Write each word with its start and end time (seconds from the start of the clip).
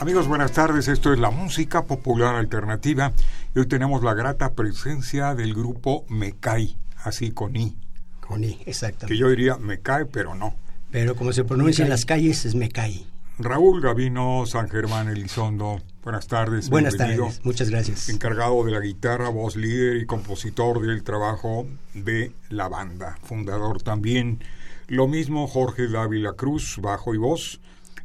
Amigos, 0.00 0.28
buenas 0.28 0.52
tardes. 0.52 0.88
Esto 0.88 1.12
es 1.12 1.18
la 1.18 1.30
música 1.30 1.84
popular 1.84 2.34
alternativa 2.34 3.12
y 3.54 3.58
hoy 3.58 3.66
tenemos 3.66 4.02
la 4.02 4.14
grata 4.14 4.54
presencia 4.54 5.34
del 5.34 5.52
grupo 5.52 6.06
Mecai, 6.08 6.74
así 7.04 7.32
con 7.32 7.54
I. 7.54 7.76
Con 8.18 8.42
I, 8.42 8.62
exactamente. 8.64 9.12
Que 9.12 9.18
yo 9.18 9.28
diría 9.28 9.58
Mecai, 9.58 10.06
pero 10.10 10.34
no. 10.34 10.54
Pero 10.90 11.14
como 11.16 11.34
se 11.34 11.44
pronuncia 11.44 11.84
en 11.84 11.90
las 11.90 12.06
calles 12.06 12.46
es 12.46 12.54
Mecai. 12.54 13.06
Raúl 13.38 13.82
Gavino, 13.82 14.46
San 14.46 14.70
Germán 14.70 15.10
Elizondo, 15.10 15.82
buenas 16.02 16.26
tardes. 16.28 16.70
Buenas 16.70 16.96
tardes, 16.96 17.44
muchas 17.44 17.68
gracias. 17.68 18.08
Encargado 18.08 18.64
de 18.64 18.72
la 18.72 18.80
guitarra, 18.80 19.28
voz 19.28 19.54
líder 19.54 19.98
y 19.98 20.06
compositor 20.06 20.80
del 20.80 21.02
trabajo 21.02 21.66
de 21.92 22.32
la 22.48 22.70
banda. 22.70 23.18
Fundador 23.22 23.82
también. 23.82 24.42
Lo 24.88 25.06
mismo 25.08 25.46
Jorge 25.46 25.88
Dávila 25.88 26.32
Cruz, 26.32 26.78
bajo 26.80 27.14
y 27.14 27.18
voz 27.18 27.60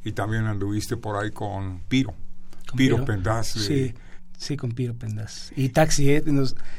y 0.05 0.11
también 0.13 0.45
anduviste 0.45 0.95
por 0.95 1.17
ahí 1.17 1.31
con 1.31 1.81
Piro. 1.89 2.13
Piro, 2.77 3.03
Pendaz. 3.03 3.47
Sí, 3.47 3.93
sí, 4.37 4.55
con 4.55 4.71
Piro 4.71 4.93
Pendaz. 4.93 5.51
Y 5.55 5.69
Taxi, 5.69 6.11
¿eh? 6.11 6.23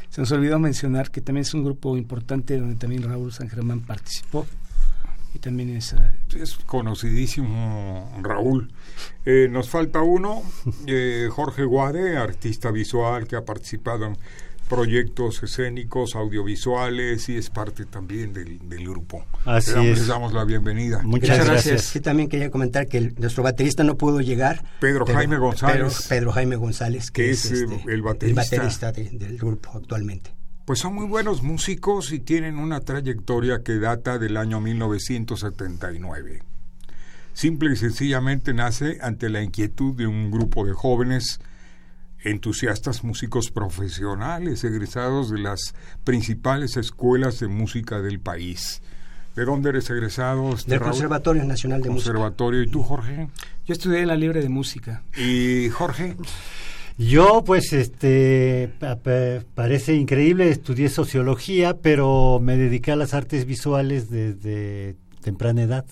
se 0.09 0.21
nos 0.21 0.33
olvidó 0.33 0.59
mencionar 0.59 1.11
que 1.11 1.21
también 1.21 1.43
es 1.43 1.53
un 1.53 1.65
grupo 1.65 1.97
importante 1.97 2.59
donde 2.59 2.77
también 2.77 3.03
Raúl 3.03 3.33
San 3.33 3.51
Germán 3.51 3.81
participó. 3.81 4.47
Y 5.35 5.39
también 5.39 5.77
es... 5.77 5.93
Eh, 5.93 5.99
es 6.41 6.55
conocidísimo 6.55 8.17
Raúl. 8.23 8.73
Eh, 9.25 9.49
nos 9.51 9.69
falta 9.69 10.01
uno, 10.01 10.43
eh, 10.87 11.29
Jorge 11.31 11.65
Guade, 11.65 12.17
artista 12.17 12.71
visual 12.71 13.27
que 13.27 13.37
ha 13.37 13.45
participado 13.45 14.07
en 14.07 14.17
proyectos 14.69 15.43
escénicos, 15.43 16.15
audiovisuales 16.15 17.29
y 17.29 17.37
es 17.37 17.51
parte 17.51 17.85
también 17.85 18.33
del, 18.33 18.59
grupo. 18.87 19.25
Así 19.45 19.73
Les 19.75 20.07
damos 20.07 20.33
la 20.33 20.45
bienvenida. 20.45 21.01
Muchas, 21.03 21.45
gracias. 21.45 21.83
Sí, 21.83 22.01
también 22.01 22.29
quería 22.29 22.51
comentar 22.51 22.87
que 22.87 23.13
nuestro 23.17 23.43
baterista 23.43 23.85
no 23.85 23.97
pudo 23.97 24.21
llegar. 24.21 24.63
Pedro 24.81 25.07
Jaime 25.07 25.39
González. 25.39 26.07
Pedro, 26.09 26.33
Jaime 26.33 26.57
González, 26.57 27.11
que, 27.11 27.31
es, 27.31 27.51
este, 27.51 27.85
el 27.89 28.03
baterista, 28.03 28.93
del 28.93 29.39
grupo 29.39 29.71
actualmente. 29.75 30.35
Pues 30.65 30.81
son 30.81 30.95
muy 30.95 31.07
buenos 31.07 31.43
músicos 31.43 32.13
y 32.13 32.19
tienen 32.19 32.59
una 32.59 32.81
trayectoria 32.81 33.63
que 33.63 33.79
data 33.79 34.19
del 34.19 34.37
año 34.37 34.61
1979. 34.61 36.43
Simple 37.33 37.73
y 37.73 37.77
sencillamente 37.77 38.53
nace 38.53 38.99
ante 39.01 39.29
la 39.29 39.43
inquietud 39.43 39.95
de 39.95 40.07
un 40.07 40.31
grupo 40.31 40.67
de 40.67 40.73
jóvenes 40.73 41.39
entusiastas 42.31 43.05
músicos 43.05 43.51
profesionales 43.51 44.65
egresados 44.65 45.31
de 45.31 45.39
las 45.39 45.75
principales 46.05 46.77
escuelas 46.77 47.41
de 47.41 47.49
música 47.49 48.01
del 48.01 48.21
país. 48.21 48.83
¿De 49.35 49.45
dónde 49.45 49.69
eres 49.69 49.91
egresado? 49.91 50.55
Este, 50.55 50.71
del 50.73 50.81
Conservatorio 50.81 51.45
Nacional 51.45 51.83
de 51.83 51.89
Conservatorio. 51.89 52.63
¿Y 52.63 52.69
tú, 52.69 52.83
Jorge? 52.83 53.29
Yo 53.67 53.73
estudié 53.73 54.01
en 54.01 54.09
la 54.09 54.17
Libre 54.17 54.41
de 54.41 54.49
Música. 54.49 55.03
¿Y 55.17 55.69
Jorge? 55.69 56.17
Yo, 56.99 57.45
pues, 57.45 57.75
este, 57.75 58.73
parece 59.55 59.95
increíble, 59.95 60.49
estudié 60.49 60.89
sociología, 60.89 61.77
pero 61.77 62.39
me 62.41 62.57
dediqué 62.57 62.93
a 62.93 62.97
las 62.97 63.13
artes 63.13 63.45
visuales 63.45 64.09
desde 64.09 64.97
temprana 65.21 65.63
edad. 65.63 65.85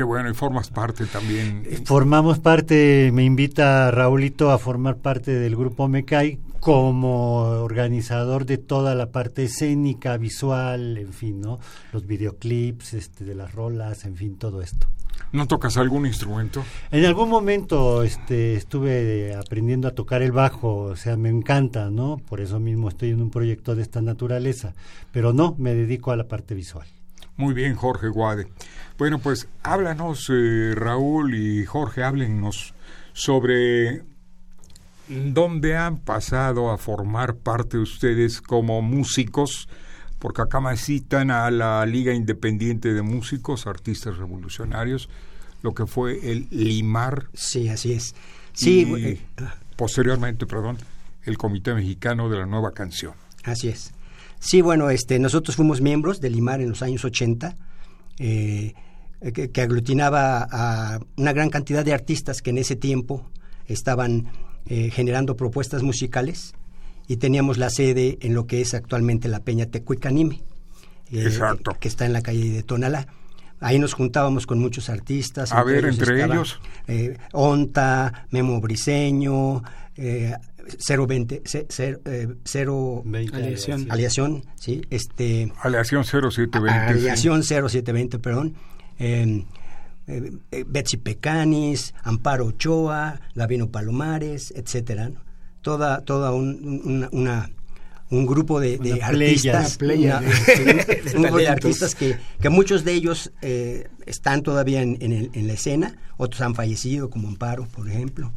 Qué 0.00 0.04
bueno, 0.04 0.30
y 0.30 0.32
formas 0.32 0.70
parte 0.70 1.04
también. 1.04 1.62
Eh, 1.66 1.78
formamos 1.84 2.38
parte, 2.38 3.10
me 3.12 3.22
invita 3.22 3.90
Raulito 3.90 4.50
a 4.50 4.58
formar 4.58 4.96
parte 4.96 5.30
del 5.30 5.54
grupo 5.56 5.88
Mecai 5.88 6.38
como 6.58 7.40
organizador 7.40 8.46
de 8.46 8.56
toda 8.56 8.94
la 8.94 9.12
parte 9.12 9.44
escénica, 9.44 10.16
visual, 10.16 10.96
en 10.96 11.12
fin, 11.12 11.42
¿no? 11.42 11.60
Los 11.92 12.06
videoclips, 12.06 12.94
este, 12.94 13.26
de 13.26 13.34
las 13.34 13.52
rolas, 13.52 14.06
en 14.06 14.16
fin, 14.16 14.38
todo 14.38 14.62
esto. 14.62 14.86
¿No 15.32 15.46
tocas 15.46 15.76
algún 15.76 16.06
instrumento? 16.06 16.64
En 16.90 17.04
algún 17.04 17.28
momento 17.28 18.02
este, 18.02 18.54
estuve 18.54 19.34
aprendiendo 19.34 19.86
a 19.86 19.90
tocar 19.90 20.22
el 20.22 20.32
bajo, 20.32 20.76
o 20.76 20.96
sea, 20.96 21.18
me 21.18 21.28
encanta, 21.28 21.90
¿no? 21.90 22.16
Por 22.26 22.40
eso 22.40 22.58
mismo 22.58 22.88
estoy 22.88 23.10
en 23.10 23.20
un 23.20 23.28
proyecto 23.28 23.74
de 23.74 23.82
esta 23.82 24.00
naturaleza, 24.00 24.72
pero 25.12 25.34
no, 25.34 25.56
me 25.58 25.74
dedico 25.74 26.10
a 26.10 26.16
la 26.16 26.26
parte 26.26 26.54
visual. 26.54 26.86
Muy 27.40 27.54
bien, 27.54 27.74
Jorge 27.74 28.08
Guade. 28.08 28.48
Bueno, 28.98 29.18
pues 29.18 29.48
háblanos, 29.62 30.28
eh, 30.28 30.74
Raúl 30.74 31.34
y 31.34 31.64
Jorge, 31.64 32.02
háblennos 32.02 32.74
sobre 33.14 34.02
dónde 35.08 35.74
han 35.74 35.96
pasado 35.96 36.70
a 36.70 36.76
formar 36.76 37.36
parte 37.36 37.78
ustedes 37.78 38.42
como 38.42 38.82
músicos, 38.82 39.70
porque 40.18 40.42
acá 40.42 40.60
me 40.60 40.76
citan 40.76 41.30
a 41.30 41.50
la 41.50 41.86
Liga 41.86 42.12
Independiente 42.12 42.92
de 42.92 43.00
Músicos, 43.00 43.66
Artistas 43.66 44.18
Revolucionarios, 44.18 45.08
lo 45.62 45.72
que 45.72 45.86
fue 45.86 46.30
el 46.30 46.46
LIMAR. 46.50 47.30
Sí, 47.32 47.70
así 47.70 47.94
es. 47.94 48.14
Sí, 48.52 48.86
y 48.86 49.04
eh, 49.06 49.20
posteriormente, 49.76 50.44
perdón, 50.44 50.76
el 51.24 51.38
Comité 51.38 51.72
Mexicano 51.72 52.28
de 52.28 52.36
la 52.36 52.44
Nueva 52.44 52.72
Canción. 52.72 53.14
Así 53.44 53.70
es. 53.70 53.94
Sí, 54.40 54.62
bueno, 54.62 54.90
este, 54.90 55.18
nosotros 55.18 55.54
fuimos 55.54 55.80
miembros 55.80 56.20
del 56.20 56.32
LIMAR 56.32 56.60
en 56.60 56.70
los 56.70 56.82
años 56.82 57.04
80. 57.04 57.56
Eh, 58.18 58.74
que, 59.52 59.60
aglutinaba 59.60 60.46
a 60.50 60.98
una 61.16 61.32
gran 61.32 61.50
cantidad 61.50 61.84
de 61.84 61.92
artistas 61.92 62.40
que 62.40 62.50
en 62.50 62.58
ese 62.58 62.74
tiempo 62.74 63.30
estaban 63.66 64.28
eh, 64.66 64.90
generando 64.90 65.36
propuestas 65.36 65.82
musicales 65.82 66.54
y 67.06 67.16
teníamos 67.16 67.58
la 67.58 67.70
sede 67.70 68.18
en 68.22 68.34
lo 68.34 68.46
que 68.46 68.60
es 68.60 68.72
actualmente 68.72 69.28
la 69.28 69.40
Peña 69.40 69.66
Tecuicanime, 69.66 70.42
eh, 71.12 71.30
que 71.78 71.88
está 71.88 72.06
en 72.06 72.12
la 72.12 72.22
calle 72.22 72.50
de 72.50 72.62
Tonalá. 72.62 73.08
Ahí 73.60 73.78
nos 73.78 73.92
juntábamos 73.92 74.46
con 74.46 74.58
muchos 74.58 74.88
artistas. 74.88 75.52
A 75.52 75.62
ver, 75.62 75.84
entre 75.84 76.24
ellos. 76.24 76.58
Eh, 76.88 77.18
Onta, 77.32 78.26
Memo 78.30 78.58
Briseño, 78.60 79.62
eh, 79.96 80.34
020, 80.78 81.42
cero, 81.68 82.00
cero 82.44 83.04
Aleación. 83.88 84.44
sí, 84.56 84.82
este. 84.90 85.52
Aleación 85.62 86.04
0720. 86.04 86.70
Aleación 86.70 87.42
0720, 87.42 88.18
perdón. 88.18 88.54
Em, 88.98 89.46
eh, 90.06 90.32
eh, 90.50 90.64
Betsy 90.66 90.96
Pecanis, 90.96 91.94
Amparo 92.02 92.46
Ochoa, 92.46 93.20
Gabino 93.34 93.70
Palomares, 93.70 94.52
etcétera. 94.56 95.10
Toda, 95.62 96.00
toda 96.04 96.32
un, 96.32 97.08
una, 97.12 97.50
un 98.10 98.26
grupo 98.26 98.58
de, 98.60 99.00
artistas, 99.02 99.78
un 99.80 101.22
grupo 101.22 101.36
de 101.38 101.48
artistas 101.48 101.94
que, 101.94 102.16
que, 102.40 102.48
muchos 102.48 102.84
de 102.84 102.92
ellos 102.94 103.30
eh, 103.40 103.88
están 104.06 104.42
todavía 104.42 104.82
en, 104.82 104.98
en, 105.00 105.46
la 105.46 105.52
escena, 105.52 105.96
otros 106.16 106.40
han 106.40 106.54
fallecido, 106.54 107.08
como 107.08 107.28
Amparo, 107.28 107.66
por 107.66 107.88
ejemplo, 107.88 108.32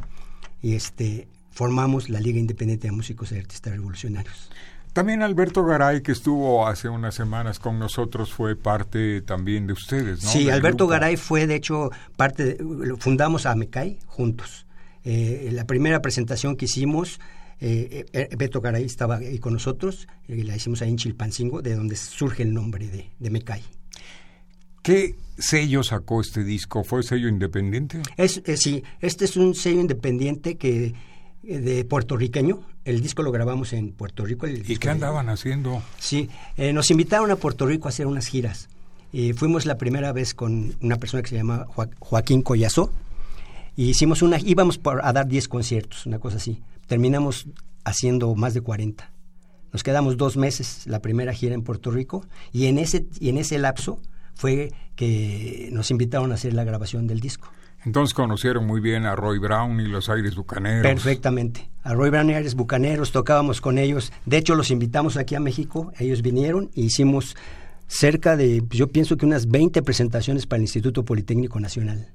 y 0.62 0.76
este 0.76 1.28
formamos 1.54 2.10
la 2.10 2.20
Liga 2.20 2.40
Independiente 2.40 2.88
de 2.88 2.92
Músicos 2.92 3.32
y 3.32 3.38
Artistas 3.38 3.74
Revolucionarios. 3.74 4.50
También 4.92 5.24
Alberto 5.24 5.64
Garay, 5.64 6.02
que 6.02 6.12
estuvo 6.12 6.68
hace 6.68 6.88
unas 6.88 7.16
semanas 7.16 7.58
con 7.58 7.80
nosotros, 7.80 8.32
fue 8.32 8.56
parte 8.56 9.22
también 9.22 9.66
de 9.66 9.74
ustedes, 9.74 10.24
¿no? 10.24 10.30
Sí, 10.30 10.52
Alberto 10.52 10.86
Garay 10.86 11.18
fue, 11.18 11.48
de 11.48 11.56
hecho, 11.56 11.90
parte, 12.16 12.46
de, 12.46 12.96
fundamos 13.00 13.48
a 13.48 13.56
Mecay 13.56 13.98
juntos. 14.06 14.68
Eh, 15.04 15.50
la 15.52 15.66
primera 15.66 16.02
presentación 16.02 16.56
que 16.56 16.66
hicimos, 16.66 17.20
eh, 17.60 18.06
eh, 18.14 18.30
Beto 18.38 18.62
Garay 18.62 18.86
estaba 18.86 19.16
ahí 19.16 19.40
con 19.40 19.54
nosotros, 19.54 20.08
y 20.28 20.44
la 20.44 20.56
hicimos 20.56 20.82
ahí 20.84 20.90
en 20.90 20.98
Chilpancingo, 20.98 21.64
de 21.64 21.76
donde 21.76 21.96
surge 21.96 22.44
el 22.44 22.54
nombre 22.54 22.88
de, 22.88 23.10
de 23.18 23.30
Mecay. 23.32 23.64
¿Qué 24.84 25.16
sello 25.40 25.82
sacó 25.82 26.22
este 26.22 26.44
disco? 26.44 26.84
¿Fue 26.84 27.02
sello 27.02 27.30
independiente? 27.30 28.02
Es, 28.18 28.44
sí, 28.58 28.84
este 29.00 29.26
es 29.26 29.38
un 29.38 29.56
sello 29.56 29.80
independiente 29.80 30.56
que 30.56 30.94
de 31.44 31.86
puertorriqueño. 31.86 32.62
El 32.86 33.02
disco 33.02 33.22
lo 33.22 33.32
grabamos 33.32 33.74
en 33.74 33.92
Puerto 33.92 34.26
Rico. 34.26 34.48
¿Y 34.48 34.78
qué 34.78 34.90
andaban 34.90 35.30
haciendo? 35.30 35.82
Sí, 36.00 36.30
eh, 36.58 36.74
nos 36.74 36.90
invitaron 36.92 37.30
a 37.32 37.36
Puerto 37.36 37.66
Rico 37.66 37.88
a 37.88 37.90
hacer 37.90 38.08
unas 38.08 38.28
giras. 38.28 38.70
y 39.12 39.34
fuimos 39.34 39.68
la 39.68 39.78
primera 39.78 40.12
vez 40.12 40.34
con 40.34 40.76
una 40.82 40.98
persona 40.98 41.22
que 41.22 41.30
se 41.30 41.36
llama 41.36 41.68
Joaquín 42.00 42.42
Collazo. 42.42 42.92
Y 43.76 43.90
hicimos 43.90 44.24
una, 44.24 44.40
íbamos 44.40 44.80
a 44.84 45.14
dar 45.14 45.28
10 45.28 45.48
conciertos, 45.48 46.08
una 46.08 46.18
cosa 46.18 46.38
así. 46.38 46.62
Terminamos 46.88 47.46
haciendo 47.84 48.34
más 48.34 48.56
de 48.56 48.62
40. 48.62 49.12
Nos 49.72 49.84
quedamos 49.84 50.18
dos 50.18 50.38
meses, 50.38 50.84
la 50.86 51.00
primera 51.00 51.34
gira 51.34 51.56
en 51.56 51.64
Puerto 51.64 51.92
Rico, 51.92 52.26
y 52.52 52.68
en 52.68 52.78
ese, 52.78 53.06
y 53.20 53.30
en 53.30 53.38
ese 53.38 53.58
lapso 53.58 54.00
fue 54.36 54.72
que 54.96 55.70
nos 55.72 55.92
invitaron 55.92 56.32
a 56.32 56.36
hacer 56.36 56.54
la 56.54 56.64
grabación 56.64 57.08
del 57.08 57.20
disco. 57.20 57.52
Entonces 57.86 58.14
conocieron 58.14 58.66
muy 58.66 58.80
bien 58.80 59.06
a 59.06 59.16
Roy 59.16 59.40
Brown 59.40 59.80
y 59.80 59.88
los 59.88 60.10
Aires 60.10 60.36
Bucaneros. 60.36 60.84
Perfectamente. 60.84 61.70
A 61.82 61.94
Roy 61.94 62.10
Brown 62.10 62.30
y 62.30 62.34
Aires 62.34 62.56
Bucaneros 62.56 63.12
tocábamos 63.12 63.60
con 63.60 63.78
ellos. 63.78 64.14
De 64.26 64.38
hecho, 64.38 64.56
los 64.56 64.72
invitamos 64.72 65.18
aquí 65.18 65.36
a 65.36 65.40
México. 65.40 65.92
Ellos 66.00 66.22
vinieron 66.22 66.70
e 66.76 66.82
hicimos 66.82 67.36
cerca 67.88 68.38
de, 68.38 68.64
yo 68.70 68.88
pienso 68.88 69.18
que 69.18 69.26
unas 69.26 69.48
20 69.48 69.82
presentaciones 69.84 70.48
para 70.48 70.58
el 70.58 70.64
Instituto 70.64 71.04
Politécnico 71.04 71.60
Nacional. 71.60 72.14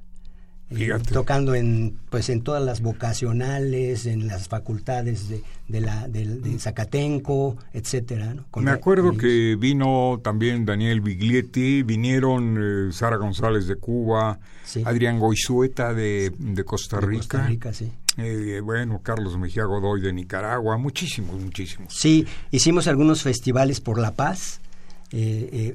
Eh, 0.70 0.90
tocando 1.10 1.54
en 1.54 1.96
pues 2.10 2.28
en 2.28 2.42
todas 2.42 2.62
las 2.62 2.82
vocacionales 2.82 4.04
en 4.04 4.26
las 4.26 4.48
facultades 4.48 5.30
de, 5.30 5.42
de 5.66 5.80
la 5.80 6.06
de, 6.08 6.58
Zacatenco 6.58 7.56
etcétera 7.72 8.36
me 8.56 8.70
acuerdo 8.70 9.16
que 9.16 9.56
vino 9.58 10.20
también 10.22 10.66
Daniel 10.66 11.00
Biglietti 11.00 11.82
vinieron 11.84 12.58
eh, 12.88 12.92
Sara 12.92 13.16
González 13.16 13.66
de 13.66 13.76
Cuba 13.76 14.40
Adrián 14.84 15.18
Goizueta 15.18 15.94
de, 15.94 16.34
de 16.36 16.64
Costa 16.64 17.00
Rica 17.00 17.22
Costa 17.22 17.46
Rica 17.46 17.72
sí. 17.72 17.90
eh, 18.18 18.60
bueno, 18.62 19.00
Carlos 19.02 19.38
Mejía 19.38 19.64
Godoy 19.64 20.02
de 20.02 20.12
Nicaragua, 20.12 20.76
muchísimos, 20.76 21.40
muchísimos. 21.40 21.94
Sí, 21.94 22.26
hicimos 22.50 22.88
algunos 22.88 23.22
festivales 23.22 23.80
por 23.80 23.98
la 23.98 24.10
paz, 24.10 24.60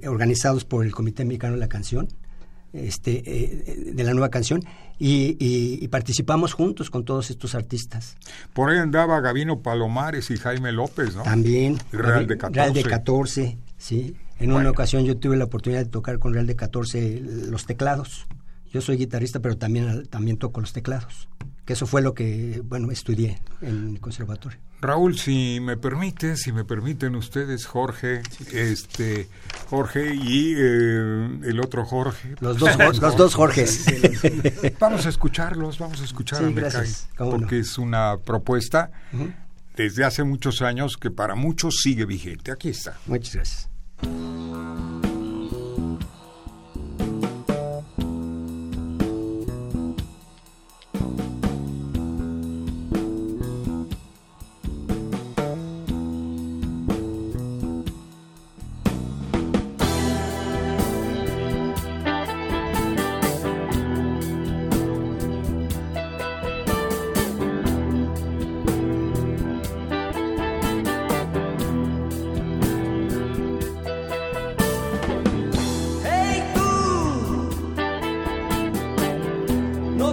organizados 0.06 0.66
por 0.66 0.86
el 0.86 0.92
Comité 0.92 1.25
Mexicano 1.25 1.56
de 1.56 1.62
la 1.62 1.68
Canción, 1.68 2.10
este, 2.74 3.24
eh, 3.25 3.94
de 3.94 4.04
la 4.04 4.14
nueva 4.14 4.30
canción 4.30 4.62
y, 5.00 5.88
participamos 5.90 6.54
juntos 6.54 6.90
con 6.90 7.06
todos 7.06 7.30
estos 7.30 7.54
artistas. 7.56 8.18
Por 8.54 8.72
ahí 8.72 8.80
andaba 8.80 9.20
Gavino 9.22 9.62
Palomares 9.62 10.31
y 10.31 10.38
Jaime 10.38 10.72
López, 10.72 11.16
¿no? 11.16 11.24
También. 11.24 11.78
Real 11.92 12.25
de 12.25 12.38
14. 12.38 12.60
Real 12.60 12.74
de 12.74 12.84
14, 12.84 13.58
sí. 13.78 14.16
En 14.40 14.52
una 14.52 14.70
ocasión 14.72 15.06
yo 15.06 15.18
tuve 15.18 15.38
la 15.38 15.46
oportunidad 15.46 15.81
de 15.84 15.90
tocar 15.90 16.20
con 16.20 16.34
Real 16.34 16.48
de 16.48 16.56
14 16.56 17.22
los 17.50 17.66
teclados. 17.66 18.25
Yo 18.72 18.81
soy 18.81 18.98
guitarrista, 18.98 19.40
pero 19.40 19.56
también, 19.56 20.08
también 20.08 20.38
toco 20.38 20.60
los 20.60 20.74
teclados. 20.74 21.30
Que 21.65 21.74
eso 21.74 21.88
fue 21.88 22.01
lo 22.01 22.13
que, 22.13 22.62
bueno, 22.65 22.92
estudié 22.92 23.39
en 23.62 23.92
el 23.92 24.00
conservatorio. 24.00 24.60
Raúl, 24.81 25.18
si 25.18 25.60
me 25.62 25.77
permite, 25.77 26.36
si 26.36 26.51
me 26.51 26.65
permiten 26.65 27.15
ustedes, 27.15 27.65
Jorge, 27.65 28.21
este, 28.51 29.30
Jorge 29.69 30.13
y 30.13 30.56
eh, 30.57 31.39
el 31.44 31.62
otro 31.62 31.86
Jorge. 31.86 32.36
Los 32.42 32.57
dos, 32.57 32.77
los 33.01 33.15
dos 33.15 33.33
Jorges. 33.33 33.86
vamos 34.80 35.06
a 35.06 35.10
escucharlos, 35.10 35.80
vamos 35.80 36.01
a 36.01 36.04
escuchar 36.04 36.44
a 36.44 37.24
porque 37.24 37.60
es 37.60 37.77
una 37.77 38.18
propuesta 38.18 38.92
desde 39.75 40.04
hace 40.04 40.25
muchos 40.25 40.62
años 40.62 40.98
que 40.98 41.12
para 41.12 41.36
muchos 41.36 41.77
sigue 41.81 42.06
vigente. 42.06 42.51
Aquí 42.51 42.69
está. 42.69 42.98
Muchas 43.06 43.36
gracias. 43.36 43.69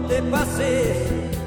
De 0.08 0.20
ter 0.20 1.39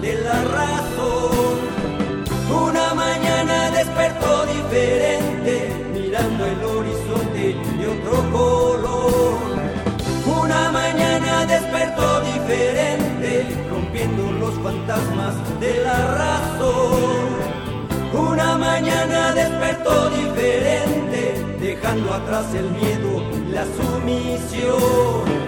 de 0.00 0.14
la 0.22 0.44
razón. 0.44 1.58
Una 2.50 2.94
mañana 2.94 3.70
despertó 3.70 4.46
diferente, 4.46 5.70
mirando 5.92 6.46
el 6.46 6.64
horizonte 6.64 7.56
de 7.78 7.88
otro 7.88 8.30
color. 8.30 9.38
Una 10.42 10.70
mañana 10.70 11.46
despertó 11.46 12.20
diferente, 12.20 13.46
rompiendo 13.70 14.32
los 14.32 14.54
fantasmas 14.60 15.34
de 15.60 15.82
la 15.82 15.98
razón. 16.22 17.30
Una 18.12 18.56
mañana 18.56 19.32
despertó 19.32 20.10
diferente, 20.10 21.44
dejando 21.60 22.14
atrás 22.14 22.54
el 22.54 22.70
miedo, 22.70 23.22
la 23.50 23.64
sumisión. 23.64 25.39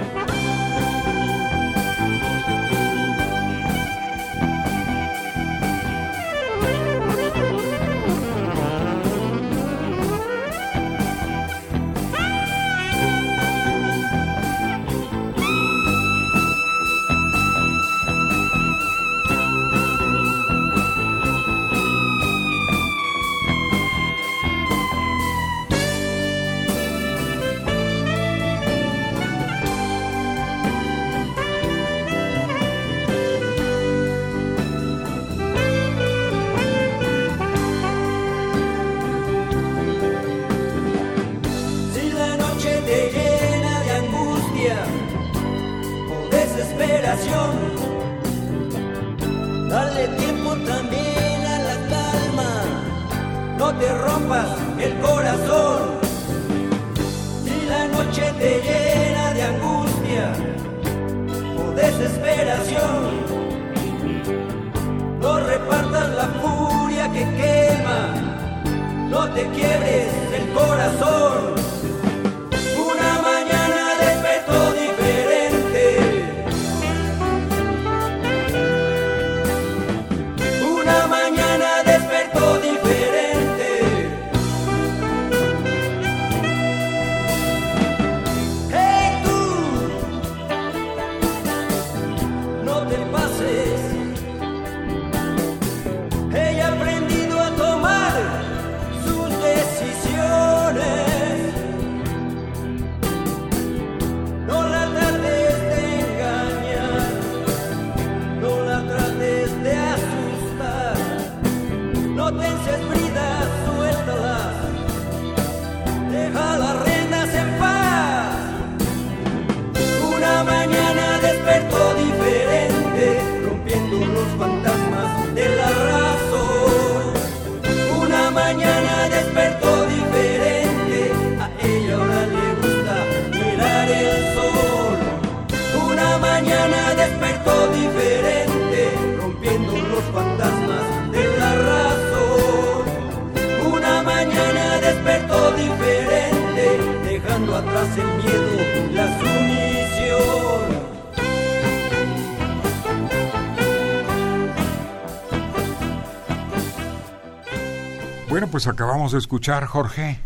Pues 158.53 158.67
acabamos 158.67 159.13
de 159.13 159.19
escuchar 159.19 159.65
Jorge, 159.65 160.21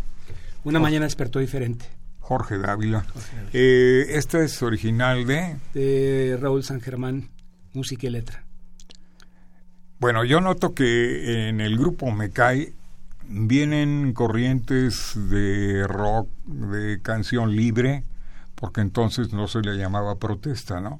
Una 0.65 0.81
mañana 0.81 1.05
despertó 1.05 1.39
diferente. 1.39 1.85
Jorge 2.19 2.57
Dávila. 2.57 3.05
Eh, 3.53 4.05
esta 4.09 4.43
es 4.43 4.61
original 4.61 5.25
de... 5.25 5.55
De 5.73 6.37
Raúl 6.37 6.61
San 6.61 6.81
Germán, 6.81 7.29
música 7.71 8.05
y 8.05 8.09
letra. 8.09 8.43
Bueno, 9.99 10.25
yo 10.25 10.41
noto 10.41 10.75
que 10.75 11.47
en 11.47 11.61
el 11.61 11.77
grupo 11.77 12.11
Mecay 12.11 12.73
vienen 13.29 14.11
corrientes 14.11 15.13
de 15.15 15.87
rock, 15.87 16.27
de 16.43 17.01
canción 17.01 17.55
libre, 17.55 18.03
porque 18.55 18.81
entonces 18.81 19.31
no 19.31 19.47
se 19.47 19.61
le 19.61 19.77
llamaba 19.77 20.15
protesta, 20.15 20.81
¿no? 20.81 20.99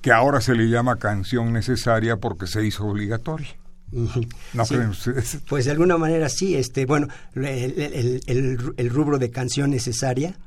Que 0.00 0.10
ahora 0.10 0.40
se 0.40 0.54
le 0.54 0.70
llama 0.70 0.96
canción 0.96 1.52
necesaria 1.52 2.16
porque 2.16 2.46
se 2.46 2.64
hizo 2.64 2.86
obligatoria. 2.86 3.61
¿No 3.92 4.64
Sí. 4.64 4.74
creen 4.74 4.88
ustedes? 4.90 5.38
Pues 5.48 5.64
de 5.66 5.70
alguna 5.72 5.96
manera 5.98 6.28
sí, 6.28 6.54
este, 6.56 6.86
bueno, 6.86 7.08
el, 7.34 7.44
el- 7.44 8.20
el- 8.26 8.72
el 8.76 8.90
rubro 8.90 9.18
de 9.18 9.30
canción 9.30 9.70
necesaria 9.70 10.38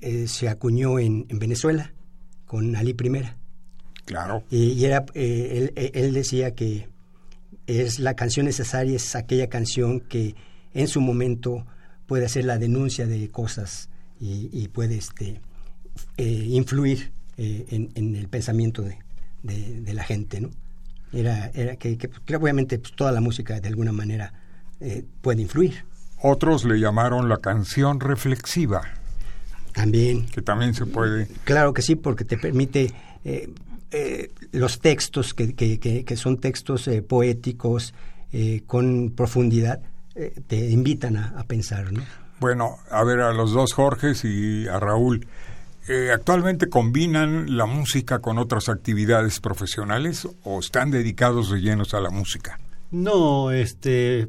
eh, 0.00 0.26
se 0.28 0.48
acuñó 0.48 0.98
en, 0.98 1.26
en 1.28 1.38
Venezuela 1.38 1.92
con 2.46 2.74
Ali 2.76 2.94
Primera. 2.94 3.36
Claro. 4.06 4.42
Y, 4.50 4.72
y 4.72 4.84
era, 4.84 5.04
eh, 5.14 5.70
él, 5.76 5.90
él 5.94 6.12
decía 6.14 6.54
que 6.54 6.88
es 7.66 7.98
la 7.98 8.14
canción 8.14 8.46
necesaria, 8.46 8.96
es 8.96 9.14
aquella 9.14 9.48
canción 9.48 10.00
que 10.00 10.34
en 10.74 10.88
su 10.88 11.00
momento 11.00 11.66
puede 12.06 12.24
hacer 12.26 12.44
la 12.44 12.58
denuncia 12.58 13.06
de 13.06 13.28
cosas 13.28 13.90
y, 14.18 14.48
y 14.52 14.68
puede 14.68 14.96
este, 14.96 15.40
eh, 16.16 16.46
influir 16.48 17.12
eh, 17.36 17.66
en, 17.70 17.90
en 17.94 18.16
el 18.16 18.28
pensamiento 18.28 18.82
de, 18.82 18.98
de- 19.42 19.80
de 19.82 19.94
la 19.94 20.02
gente, 20.04 20.40
¿no? 20.40 20.50
Era, 21.12 21.50
era 21.54 21.76
que, 21.76 21.96
que, 21.96 22.08
que 22.08 22.36
obviamente 22.36 22.78
pues, 22.78 22.92
toda 22.94 23.12
la 23.12 23.20
música 23.20 23.58
de 23.60 23.68
alguna 23.68 23.92
manera 23.92 24.32
eh, 24.80 25.04
puede 25.22 25.42
influir. 25.42 25.84
Otros 26.20 26.64
le 26.64 26.78
llamaron 26.80 27.28
la 27.28 27.38
canción 27.38 28.00
reflexiva, 28.00 28.82
También, 29.72 30.26
que 30.26 30.42
también 30.42 30.74
se 30.74 30.86
puede... 30.86 31.28
claro 31.44 31.72
que 31.72 31.82
sí, 31.82 31.94
porque 31.94 32.24
te 32.24 32.36
permite 32.36 32.92
eh, 33.24 33.50
eh, 33.92 34.32
los 34.52 34.80
textos 34.80 35.34
que, 35.34 35.54
que- 35.54 35.78
que- 35.78 36.04
que 36.04 36.16
son 36.16 36.38
textos 36.38 36.88
eh, 36.88 37.02
poéticos 37.02 37.94
eh, 38.32 38.62
con 38.66 39.10
profundidad, 39.16 39.80
eh, 40.14 40.32
te 40.46 40.68
invitan 40.70 41.16
a, 41.16 41.34
a 41.38 41.44
pensar, 41.44 41.92
¿no? 41.92 42.02
Bueno, 42.40 42.76
a 42.90 43.02
ver, 43.04 43.20
a 43.20 43.32
los 43.32 43.52
dos 43.52 43.72
Jorges 43.72 44.24
y 44.24 44.66
a 44.68 44.78
Raúl, 44.78 45.26
eh, 45.88 46.10
¿actualmente 46.12 46.68
combinan 46.68 47.56
la 47.56 47.66
música 47.66 48.20
con 48.20 48.38
otras 48.38 48.68
actividades 48.68 49.40
profesionales 49.40 50.28
o 50.44 50.60
están 50.60 50.90
dedicados 50.90 51.50
de 51.50 51.60
llenos 51.60 51.94
a 51.94 52.00
la 52.00 52.10
música? 52.10 52.58
No, 52.90 53.50
este, 53.50 54.28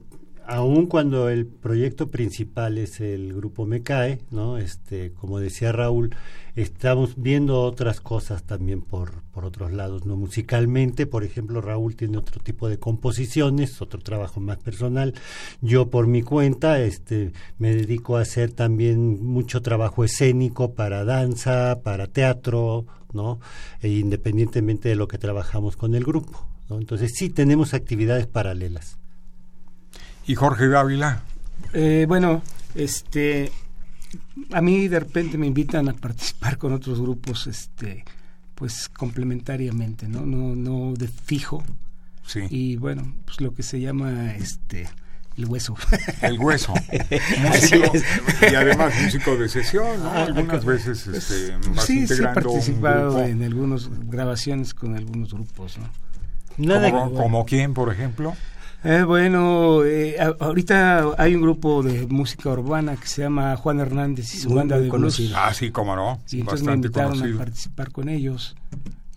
aun 0.49 0.87
cuando 0.87 1.29
el 1.29 1.45
proyecto 1.45 2.09
principal 2.09 2.79
es 2.79 3.01
el 3.01 3.33
grupo 3.35 3.67
Mecae, 3.67 4.19
¿no? 4.31 4.57
Este, 4.57 5.11
como 5.11 5.39
decía 5.39 5.71
Raúl, 5.71 6.15
estamos 6.55 7.13
viendo 7.17 7.61
otras 7.61 8.01
cosas 8.01 8.41
también 8.43 8.81
por, 8.81 9.21
por 9.31 9.45
otros 9.45 9.71
lados, 9.71 10.07
¿no? 10.07 10.15
Musicalmente, 10.15 11.05
por 11.05 11.23
ejemplo, 11.23 11.61
Raúl 11.61 11.95
tiene 11.95 12.17
otro 12.17 12.41
tipo 12.41 12.67
de 12.67 12.79
composiciones, 12.79 13.79
otro 13.79 13.99
trabajo 14.01 14.39
más 14.39 14.57
personal. 14.57 15.13
Yo 15.61 15.91
por 15.91 16.07
mi 16.07 16.23
cuenta, 16.23 16.81
este, 16.81 17.31
me 17.59 17.75
dedico 17.75 18.17
a 18.17 18.21
hacer 18.21 18.51
también 18.51 19.23
mucho 19.23 19.61
trabajo 19.61 20.03
escénico 20.03 20.73
para 20.73 21.05
danza, 21.05 21.81
para 21.83 22.07
teatro, 22.07 22.87
¿no? 23.13 23.39
E 23.81 23.89
independientemente 23.89 24.89
de 24.89 24.95
lo 24.95 25.07
que 25.07 25.19
trabajamos 25.19 25.77
con 25.77 25.93
el 25.93 26.03
grupo. 26.03 26.43
¿no? 26.69 26.79
Entonces 26.79 27.11
sí 27.15 27.29
tenemos 27.29 27.75
actividades 27.75 28.25
paralelas. 28.25 28.97
¿Y 30.29 30.35
Jorge 30.35 30.67
Dávila? 30.67 31.23
Eh, 31.73 32.05
bueno, 32.07 32.43
este, 32.75 33.51
a 34.53 34.61
mí 34.61 34.87
de 34.87 34.99
repente 34.99 35.39
me 35.39 35.47
invitan 35.47 35.89
a 35.89 35.93
participar 35.93 36.59
con 36.59 36.71
otros 36.71 37.01
grupos, 37.01 37.47
este, 37.47 38.05
pues 38.53 38.89
complementariamente, 38.89 40.07
¿no? 40.07 40.27
No, 40.27 40.55
no 40.55 40.93
de 40.93 41.07
fijo. 41.07 41.63
Sí. 42.27 42.41
Y 42.51 42.75
bueno, 42.75 43.11
pues 43.25 43.41
lo 43.41 43.55
que 43.55 43.63
se 43.63 43.79
llama, 43.79 44.35
este, 44.35 44.87
el 45.35 45.47
hueso. 45.47 45.75
El 46.21 46.37
hueso. 46.37 46.75
músico, 47.41 47.91
y 48.51 48.53
además 48.53 48.93
músico 49.01 49.35
de 49.35 49.49
sesión, 49.49 50.03
¿no? 50.03 50.09
Ah, 50.11 50.25
Algunas 50.25 50.63
veces 50.63 51.07
este, 51.07 51.57
vas 51.73 51.85
sí, 51.87 51.93
sí 51.93 51.97
he 51.97 52.01
integrando 52.01 52.51
un 52.51 52.55
participado 52.55 53.13
grupo. 53.13 53.25
en 53.25 53.41
algunas 53.41 53.89
grabaciones 54.07 54.75
con 54.75 54.95
algunos 54.95 55.33
grupos, 55.33 55.79
¿no? 55.79 55.89
Nada, 56.57 56.91
¿Como, 56.91 57.13
como 57.15 57.45
quién, 57.47 57.73
por 57.73 57.91
ejemplo? 57.91 58.35
Eh, 58.83 59.03
bueno, 59.03 59.83
eh, 59.83 60.15
a- 60.19 60.35
ahorita 60.45 61.13
hay 61.17 61.35
un 61.35 61.41
grupo 61.41 61.83
de 61.83 62.07
música 62.07 62.49
urbana 62.49 62.95
que 62.95 63.07
se 63.07 63.21
llama 63.23 63.55
Juan 63.57 63.79
Hernández 63.81 64.33
y 64.33 64.37
su 64.37 64.49
Muy- 64.49 64.57
banda 64.59 64.75
muy 64.75 64.83
de 64.85 64.89
blues. 64.89 65.01
conocido. 65.15 65.37
Ah, 65.37 65.53
sí, 65.53 65.69
cómo 65.71 65.95
no. 65.95 66.21
Y 66.31 66.39
entonces 66.39 66.61
me 66.65 66.71
Bastante 66.71 66.87
invitaron 66.87 67.11
conocido. 67.13 67.35
a 67.35 67.39
participar 67.39 67.91
con 67.91 68.09
ellos. 68.09 68.55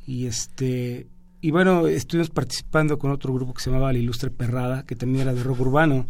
Y 0.06 0.26
este 0.26 1.06
y 1.44 1.50
bueno, 1.50 1.86
estuvimos 1.88 2.30
participando 2.30 2.98
con 2.98 3.10
otro 3.10 3.32
grupo 3.34 3.52
que 3.54 3.62
se 3.62 3.70
llamaba 3.70 3.92
La 3.92 3.98
Ilustre 3.98 4.30
Perrada, 4.30 4.84
que 4.84 4.94
también 4.94 5.22
era 5.22 5.34
de 5.34 5.42
rock 5.42 5.60
urbano. 5.60 6.06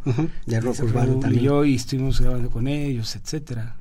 De 0.46 0.60
rock 0.60 0.82
urbano 0.82 1.14
también. 1.20 1.42
Y 1.42 1.46
yo 1.46 1.64
y 1.64 1.74
estuvimos 1.76 2.20
grabando 2.20 2.50
con 2.50 2.66
ellos, 2.68 3.16
etcétera. 3.16 3.76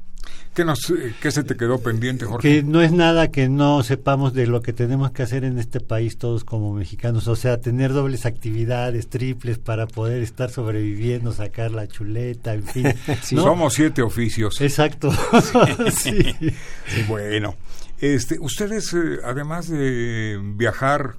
¿Qué, 0.54 0.66
nos, 0.66 0.90
eh, 0.90 1.14
¿Qué 1.22 1.32
se 1.32 1.44
te 1.44 1.56
quedó 1.56 1.80
pendiente, 1.80 2.26
Jorge? 2.26 2.48
que 2.48 2.64
no 2.64 2.82
es 2.82 2.92
nada 2.92 3.32
que 3.32 3.48
no 3.48 3.84
sepamos 3.84 4.34
de 4.34 4.48
lo 4.48 4.62
que 4.62 4.74
tenemos 4.74 5.12
que 5.12 5.24
hacer 5.24 5.46
en 5.46 5.58
este 5.58 5.80
país 5.80 6.18
todos 6.18 6.44
como 6.44 6.74
mexicanos, 6.74 7.28
o 7.28 7.36
sea, 7.38 7.62
tener 7.62 7.94
dobles 7.94 8.26
actividades, 8.26 9.08
triples 9.08 9.60
para 9.60 9.88
poder 9.88 10.22
estar 10.22 10.50
sobreviviendo, 10.50 11.32
sacar 11.32 11.72
la 11.72 11.88
chuleta, 11.88 12.54
en 12.54 12.64
fin. 12.64 12.94
Sí. 13.24 13.36
¿no? 13.36 13.44
Somos 13.44 13.74
siete 13.74 14.02
oficios. 14.02 14.60
Exacto. 14.62 15.12
sí. 15.92 16.36
Bueno, 17.08 17.56
este, 18.00 18.40
ustedes, 18.40 18.94
eh, 18.94 19.20
además 19.24 19.70
de 19.70 20.40
viajar 20.56 21.16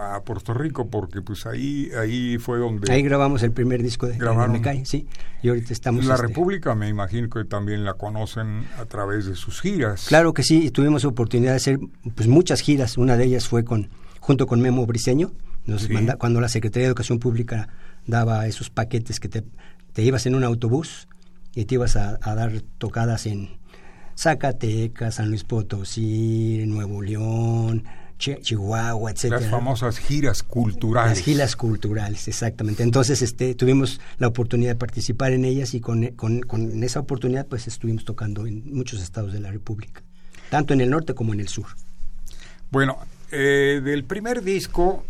a 0.00 0.22
Puerto 0.24 0.54
Rico 0.54 0.88
porque 0.88 1.20
pues 1.22 1.44
ahí 1.46 1.90
ahí 1.98 2.38
fue 2.38 2.58
donde 2.58 2.90
Ahí 2.92 3.02
grabamos 3.02 3.42
el 3.42 3.52
primer 3.52 3.82
disco 3.82 4.06
de, 4.06 4.12
de 4.14 4.18
Grabaron. 4.18 4.52
Mecay, 4.52 4.84
sí. 4.86 5.06
Y 5.42 5.48
ahorita 5.48 5.72
estamos... 5.72 6.04
la 6.06 6.14
este, 6.14 6.26
República 6.28 6.74
me 6.74 6.88
imagino 6.88 7.28
que 7.28 7.44
también 7.44 7.84
la 7.84 7.94
conocen 7.94 8.64
a 8.78 8.84
través 8.86 9.26
de 9.26 9.34
sus 9.36 9.60
giras. 9.60 10.06
Claro 10.08 10.32
que 10.34 10.42
sí, 10.42 10.66
y 10.66 10.70
tuvimos 10.70 11.04
oportunidad 11.04 11.50
de 11.52 11.56
hacer 11.56 11.78
pues 12.14 12.28
muchas 12.28 12.60
giras. 12.60 12.96
Una 12.98 13.16
de 13.16 13.24
ellas 13.24 13.46
fue 13.48 13.64
con 13.64 13.88
junto 14.20 14.46
con 14.46 14.60
Memo 14.60 14.86
Briseño. 14.86 15.32
Nos 15.66 15.82
Sí. 15.82 15.92
manda- 15.92 16.16
cuando 16.16 16.40
la 16.40 16.48
Secretaría 16.48 16.86
de 16.86 16.88
Educación 16.88 17.18
Pública 17.18 17.68
daba 18.06 18.46
esos 18.46 18.70
paquetes 18.70 19.20
que 19.20 19.28
te, 19.28 19.44
te 19.92 20.02
ibas 20.02 20.24
en 20.26 20.34
un 20.34 20.44
autobús 20.44 21.06
y 21.54 21.66
te 21.66 21.74
ibas 21.74 21.96
a, 21.96 22.18
a 22.22 22.34
dar 22.34 22.52
tocadas 22.78 23.26
en 23.26 23.50
Zacatecas, 24.16 25.14
San 25.16 25.28
Luis 25.28 25.44
Potosí, 25.44 26.62
Nuevo 26.66 27.02
León, 27.02 27.84
Chihuahua, 28.20 29.10
etcétera. 29.10 29.40
Las 29.40 29.50
famosas 29.50 29.98
giras 29.98 30.42
culturales. 30.42 31.18
Las 31.18 31.24
giras 31.24 31.56
culturales, 31.56 32.28
exactamente. 32.28 32.82
Entonces, 32.82 33.22
este, 33.22 33.54
tuvimos 33.54 34.00
la 34.18 34.28
oportunidad 34.28 34.70
de 34.72 34.76
participar 34.76 35.32
en 35.32 35.44
ellas 35.44 35.74
y 35.74 35.80
con, 35.80 36.06
con- 36.16 36.42
con 36.42 36.82
esa 36.84 37.00
oportunidad, 37.00 37.46
pues 37.46 37.66
estuvimos 37.66 38.04
tocando 38.04 38.46
en 38.46 38.62
muchos 38.72 39.02
estados 39.02 39.32
de 39.32 39.40
la 39.40 39.50
República, 39.50 40.02
tanto 40.50 40.74
en 40.74 40.80
el 40.82 40.90
norte 40.90 41.14
como 41.14 41.32
en 41.34 41.40
el 41.40 41.48
sur. 41.48 41.66
Bueno, 42.70 42.98
eh, 43.32 43.80
del 43.82 44.04
primer 44.04 44.42
disco 44.42 45.04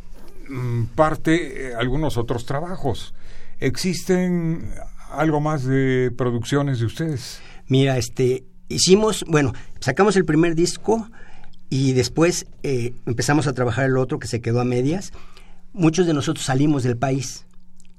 mm, 0.48 0.84
parte 0.94 1.70
eh, 1.70 1.74
algunos 1.74 2.16
otros 2.16 2.46
trabajos. 2.46 3.12
¿Existen 3.58 4.70
algo 5.12 5.40
más 5.40 5.64
de 5.64 6.12
producciones 6.16 6.78
de 6.80 6.86
ustedes? 6.86 7.40
Mira, 7.66 7.98
este, 7.98 8.44
hicimos, 8.68 9.24
bueno, 9.28 9.52
sacamos 9.80 10.16
el 10.16 10.24
primer 10.24 10.54
disco 10.54 11.08
y 11.70 11.92
después 11.92 12.46
eh, 12.62 12.92
empezamos 13.06 13.46
a 13.46 13.52
trabajar 13.54 13.86
el 13.86 13.96
otro 13.96 14.18
que 14.18 14.26
se 14.28 14.40
quedó 14.40 14.60
a 14.60 14.64
medias. 14.64 15.12
Muchos 15.72 16.06
de 16.06 16.12
nosotros 16.14 16.44
salimos 16.44 16.82
del 16.82 16.96
país. 16.96 17.46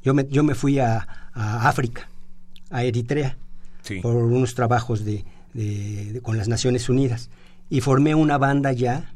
Yo 0.04 0.14
me, 0.14 0.28
yo 0.30 0.44
me 0.44 0.56
fui 0.56 0.78
a, 0.80 1.08
a 1.34 1.68
África, 1.70 2.10
a 2.70 2.84
Eritrea. 2.84 3.38
Sí. 3.84 4.00
por 4.00 4.16
unos 4.16 4.54
trabajos 4.54 5.04
de, 5.06 5.26
de- 5.56 6.14
de- 6.14 6.22
con 6.22 6.38
las 6.38 6.48
Naciones 6.48 6.88
Unidas. 6.88 7.32
Y 7.68 7.82
formé 7.82 8.14
una 8.14 8.38
banda 8.38 8.72
ya 8.74 9.12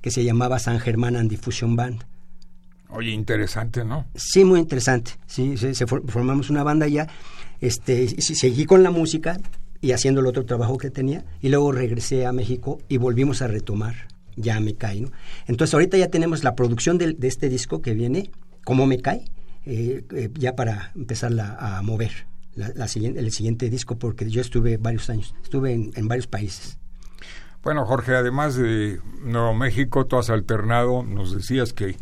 que 0.00 0.10
se 0.10 0.24
llamaba 0.24 0.58
San 0.58 0.78
Germán 0.80 1.16
and 1.16 1.28
Diffusion 1.28 1.76
Band. 1.76 2.04
Oye, 2.88 3.10
interesante, 3.10 3.84
¿no? 3.84 4.06
Sí, 4.14 4.44
muy 4.44 4.60
interesante. 4.60 5.10
Sí, 5.26 5.58
se, 5.58 5.74
se 5.74 5.86
for- 5.86 6.08
formamos 6.08 6.48
una 6.48 6.62
banda 6.62 6.86
ya. 6.88 7.08
Este, 7.60 8.08
seguí 8.22 8.64
con 8.64 8.82
la 8.82 8.90
música 8.90 9.38
y 9.80 9.92
haciendo 9.92 10.20
el 10.20 10.26
otro 10.26 10.44
trabajo 10.44 10.78
que 10.78 10.90
tenía. 10.90 11.24
Y 11.40 11.48
luego 11.48 11.72
regresé 11.72 12.26
a 12.26 12.32
México 12.32 12.78
y 12.88 12.96
volvimos 12.98 13.42
a 13.42 13.46
retomar 13.48 13.94
Ya 14.36 14.60
Me 14.60 14.74
Cae. 14.74 15.00
¿no? 15.02 15.10
Entonces 15.46 15.74
ahorita 15.74 15.96
ya 15.96 16.08
tenemos 16.10 16.44
la 16.44 16.54
producción 16.54 16.98
del- 16.98 17.18
de, 17.18 17.28
este 17.28 17.48
disco 17.48 17.82
que 17.82 17.94
viene, 17.94 18.30
Como 18.64 18.86
Me 18.86 18.98
Cae, 19.00 19.24
eh, 19.64 20.04
eh, 20.12 20.30
ya 20.34 20.54
para 20.56 20.92
empezarla 20.94 21.56
a 21.58 21.82
mover. 21.82 22.26
La, 22.54 22.70
la 22.74 22.88
siguiente, 22.88 23.20
el 23.20 23.30
siguiente 23.32 23.68
disco, 23.68 23.98
porque 23.98 24.30
yo 24.30 24.40
estuve 24.40 24.78
varios 24.78 25.10
años, 25.10 25.34
estuve 25.42 25.72
en, 25.74 25.90
en 25.94 26.08
varios 26.08 26.26
países. 26.26 26.78
Bueno, 27.62 27.84
Jorge, 27.84 28.14
además 28.14 28.54
de 28.54 28.98
Nuevo 29.22 29.52
México, 29.54 30.06
tú 30.06 30.16
has 30.16 30.30
alternado, 30.30 31.02
nos 31.02 31.34
decías 31.36 31.72
que 31.74 31.96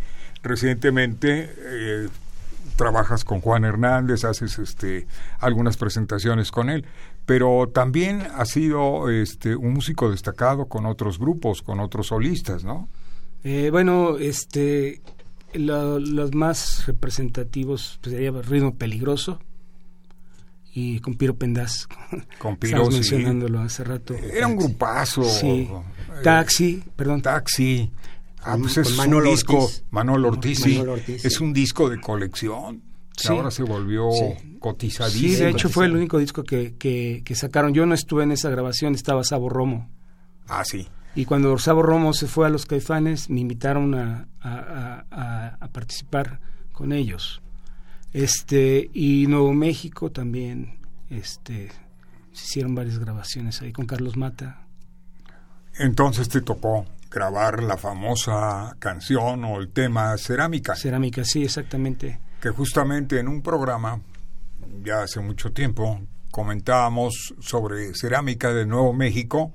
recientemente 0.44 1.50
eh, 1.58 2.08
trabajas 2.76 3.24
con 3.24 3.40
Juan 3.40 3.64
Hernández, 3.64 4.24
haces 4.24 4.58
este, 4.58 5.06
algunas 5.40 5.76
presentaciones 5.76 6.50
con 6.52 6.70
él, 6.70 6.84
pero 7.26 7.68
también 7.72 8.22
has 8.34 8.50
sido 8.50 9.08
este, 9.10 9.56
un 9.56 9.72
músico 9.74 10.10
destacado 10.10 10.66
con 10.66 10.87
otros 10.87 11.18
grupos, 11.18 11.62
con 11.62 11.80
otros 11.80 12.08
solistas, 12.08 12.64
¿no? 12.64 12.88
Eh, 13.44 13.70
bueno, 13.70 14.18
este, 14.18 15.00
lo- 15.52 15.98
los 15.98 16.34
más 16.34 16.87
representativos 16.87 17.98
pues, 18.02 18.14
sería 18.14 18.30
Ritmo 18.30 18.74
Peligroso 18.76 19.38
y 20.72 20.98
con 21.00 21.14
Piro 21.14 21.37
Pendaz. 21.37 21.87
Con 22.38 22.56
Piro, 22.56 22.87
sí. 22.87 22.94
mencionándolo 22.94 23.60
hace 23.60 23.84
rato. 23.84 24.14
Era 24.14 24.46
un 24.48 24.56
grupazo. 24.56 25.22
Sí. 25.22 25.68
Eh, 25.70 26.22
Taxi, 26.24 26.82
perdón. 26.96 27.22
Taxi. 27.22 27.90
Ah, 28.42 28.56
pues 28.60 28.76
es 28.78 28.98
un 28.98 29.22
disco, 29.22 29.58
Ortiz. 29.64 29.84
Manolo 29.90 30.28
Ortiz, 30.28 30.58
sí. 30.58 30.72
Manolo 30.74 30.92
Ortiz, 30.94 31.24
es 31.24 31.34
sí. 31.34 31.44
un 31.44 31.52
disco 31.52 31.88
de 31.88 32.00
colección. 32.00 32.82
Que 33.16 33.29
Sí. 33.29 33.29
Ahora 33.29 33.50
se 33.50 33.62
volvió 33.62 34.11
Sí. 34.11 34.57
cotizadísimo. 34.59 35.35
Sí, 35.35 35.37
de 35.37 35.50
hecho 35.50 35.68
fue 35.68 35.87
el 35.87 35.94
único 35.96 36.18
disco 36.18 36.42
que, 36.44 36.74
que, 36.77 37.22
que 37.24 37.35
sacaron. 37.35 37.72
Yo 37.74 37.87
no 37.87 37.94
estuve 37.94 38.24
en 38.24 38.33
esa 38.33 38.50
grabación, 38.50 38.94
estaba 38.94 39.22
Sabo 39.24 39.48
Romo. 39.48 39.88
Ah, 40.48 40.64
sí. 40.64 40.88
Y 41.14 41.24
cuando 41.27 41.57
Sabo 41.59 41.83
Romo 41.83 42.12
se 42.12 42.27
fue 42.27 42.46
a 42.46 42.50
los 42.50 42.66
Caifanes, 42.66 43.31
me 43.31 43.40
invitaron 43.40 43.94
a- 43.94 44.27
a- 44.40 45.57
a 45.61 45.68
participar 45.68 46.40
con 46.72 46.92
ellos. 46.92 47.40
Este, 48.12 48.90
y 48.92 49.27
Nuevo 49.29 49.53
México 49.55 50.11
también, 50.11 50.79
este, 51.11 51.68
se 52.33 52.44
hicieron 52.46 52.74
varias 52.74 52.98
grabaciones 52.98 53.61
ahí 53.62 53.72
con 53.72 53.87
Carlos 53.87 54.16
Mata. 54.16 54.66
Entonces 55.79 56.29
te 56.29 56.40
tocó 56.40 56.85
grabar 57.11 57.62
la 57.62 57.77
famosa 57.77 58.77
canción 58.79 59.44
o 59.44 59.59
el 59.61 59.68
tema 59.70 60.16
Cerámica, 60.18 60.74
Cerámica, 60.77 61.24
sí, 61.24 61.44
exactamente. 61.44 62.20
Que 62.44 62.50
justamente 62.50 63.18
en 63.18 63.26
un 63.26 63.40
programa, 63.40 64.02
ya 64.85 65.00
hace 65.04 65.18
mucho 65.18 65.52
tiempo, 65.52 65.98
comentábamos 66.30 67.33
sobre 67.40 67.94
Cerámica 67.94 68.52
de 68.52 68.66
Nuevo 68.66 68.92
México 68.92 69.50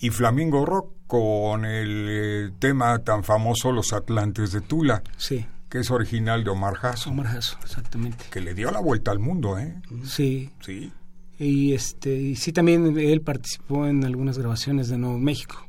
y 0.00 0.10
Flamingo 0.10 0.66
Rock 0.66 0.92
con 1.06 1.64
el 1.64 2.06
eh, 2.10 2.50
tema 2.58 2.98
tan 2.98 3.24
famoso 3.24 3.72
Los 3.72 3.94
Atlantes 3.94 4.52
de 4.52 4.60
Tula, 4.60 5.02
Sí, 5.16 5.46
que 5.70 5.78
es 5.78 5.90
original 5.90 6.44
de 6.44 6.50
Omar 6.50 6.74
Jasso, 6.74 7.08
Omar 7.08 7.28
Jasso, 7.28 7.56
exactamente. 7.62 8.26
que 8.30 8.42
le 8.42 8.52
dio 8.52 8.70
la 8.70 8.80
vuelta 8.80 9.12
al 9.12 9.18
mundo, 9.18 9.58
¿eh? 9.58 9.80
Sí, 10.04 10.50
Sí. 10.60 10.92
y 11.38 11.72
este, 11.72 12.14
y 12.14 12.36
sí 12.36 12.52
también 12.52 12.98
él 12.98 13.22
participó 13.22 13.86
en 13.86 14.04
algunas 14.04 14.36
grabaciones 14.36 14.88
de 14.90 14.98
Nuevo 14.98 15.18
México. 15.18 15.66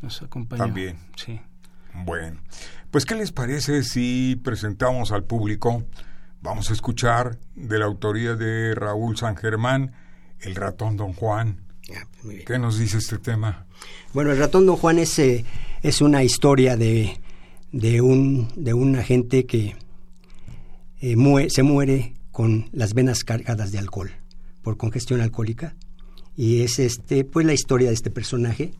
Nos 0.00 0.22
acompañó. 0.22 0.64
También. 0.64 0.96
Sí. 1.16 1.38
Bueno, 2.06 2.40
pues 2.94 3.06
¿qué 3.06 3.16
les 3.16 3.32
parece 3.32 3.82
si 3.82 4.40
presentamos 4.44 5.10
al 5.10 5.24
público? 5.24 5.82
Vamos 6.42 6.70
a 6.70 6.74
escuchar 6.74 7.40
de 7.56 7.80
la 7.80 7.86
autoría 7.86 8.36
de 8.36 8.72
Raúl 8.76 9.16
San 9.16 9.34
Germán, 9.34 9.90
El 10.38 10.54
ratón 10.54 10.96
Don 10.96 11.12
Juan. 11.12 11.60
Ya, 11.88 12.06
pues, 12.12 12.24
muy 12.24 12.34
bien. 12.36 12.46
¿Qué 12.46 12.56
nos 12.56 12.78
dice 12.78 12.98
este 12.98 13.18
tema? 13.18 13.66
Bueno, 14.12 14.30
el 14.30 14.38
ratón 14.38 14.64
Don 14.66 14.76
Juan 14.76 15.00
es, 15.00 15.18
eh, 15.18 15.44
es 15.82 16.02
una 16.02 16.22
historia 16.22 16.76
de, 16.76 17.18
de, 17.72 18.00
un, 18.00 18.46
de 18.54 18.74
un 18.74 18.94
agente 18.94 19.44
que 19.44 19.74
eh, 21.00 21.16
mue- 21.16 21.48
se 21.50 21.64
muere 21.64 22.14
con 22.30 22.68
las 22.70 22.94
venas 22.94 23.24
cargadas 23.24 23.72
de 23.72 23.80
alcohol 23.80 24.12
por 24.62 24.76
congestión 24.76 25.20
alcohólica. 25.20 25.74
Y 26.36 26.60
es 26.62 26.78
este, 26.78 27.24
pues 27.24 27.44
la 27.44 27.54
historia 27.54 27.88
de 27.88 27.94
este 27.94 28.12
personaje 28.12 28.70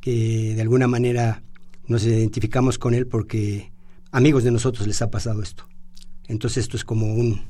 que 0.00 0.54
de 0.56 0.60
alguna 0.60 0.88
manera 0.88 1.44
nos 1.90 2.04
identificamos 2.04 2.78
con 2.78 2.94
él 2.94 3.08
porque 3.08 3.72
amigos 4.12 4.44
de 4.44 4.52
nosotros 4.52 4.86
les 4.86 5.02
ha 5.02 5.10
pasado 5.10 5.42
esto. 5.42 5.66
Entonces 6.28 6.58
esto 6.64 6.76
es 6.76 6.84
como 6.84 7.12
un 7.12 7.48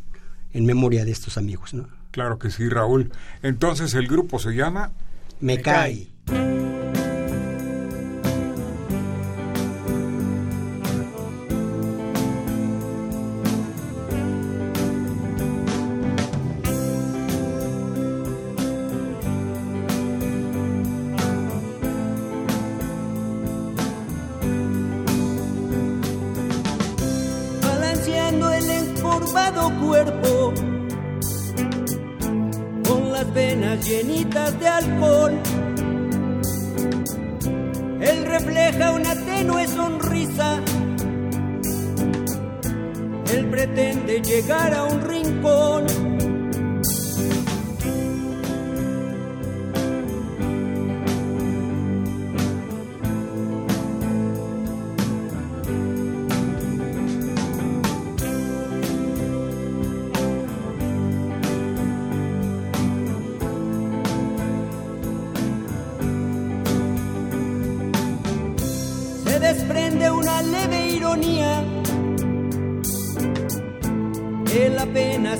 en 0.53 0.64
memoria 0.64 1.05
de 1.05 1.12
estos 1.12 1.37
amigos, 1.37 1.74
¿no? 1.74 1.88
Claro 2.11 2.38
que 2.38 2.50
sí, 2.50 2.68
Raúl. 2.68 3.12
Entonces 3.42 3.92
el 3.94 4.09
grupo 4.09 4.38
se 4.38 4.53
llama 4.53 4.92
Me 5.40 5.61
cae. 5.61 6.09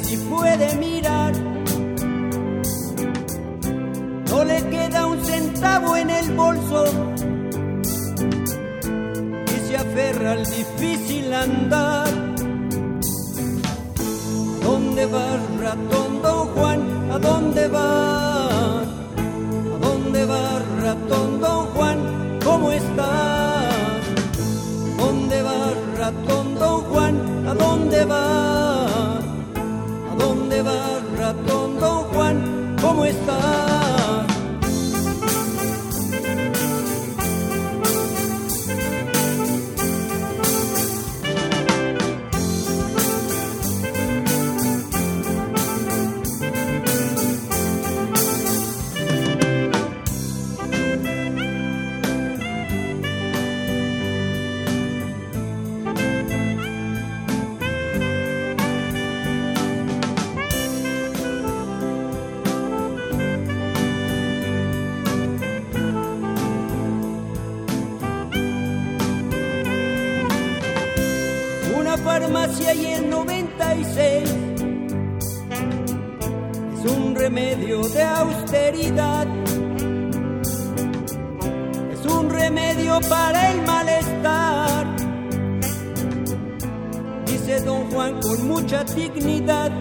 Si 0.03 0.17
puede 0.17 0.77
mirar. 0.77 1.33
No 4.31 4.45
le 4.45 4.63
queda 4.69 5.07
un 5.07 5.25
centavo 5.25 5.97
en 5.97 6.11
el 6.11 6.33
bolso 6.35 6.85
y 9.47 9.69
se 9.69 9.77
aferra 9.77 10.33
al 10.33 10.45
difícil 10.45 11.33
andar. 11.35 12.09
¿A 14.61 14.65
dónde 14.65 15.07
vas, 15.07 15.41
ratón 15.61 16.23
don 16.23 16.49
Juan? 16.55 17.11
¿A 17.11 17.19
dónde 17.19 17.50
Juan? 32.12 32.76
¿Cómo 32.81 33.05
estás? 33.05 33.80
Dice 87.51 87.65
don 87.65 87.91
Juan 87.91 88.21
con 88.21 88.47
mucha 88.47 88.85
dignidad. 88.85 89.73